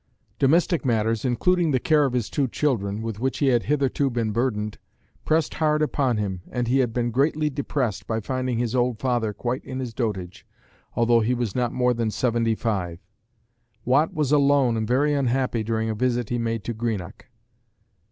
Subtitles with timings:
[0.39, 4.31] Domestic matters, including the care of his two children, with which he had hitherto been
[4.31, 4.79] burdened,
[5.25, 9.31] pressed hard upon him, and he had been greatly depressed by finding his old father
[9.31, 10.43] quite in his dotage,
[10.95, 12.97] although he was not more than seventy five.
[13.85, 17.27] Watt was alone and very unhappy during a visit he made to Greenock.